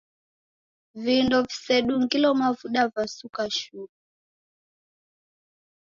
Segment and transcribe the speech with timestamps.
[1.03, 3.89] Vindo visedungilo mavuda vasuka shuu.